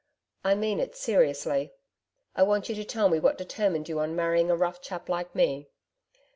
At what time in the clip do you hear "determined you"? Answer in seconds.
3.37-3.99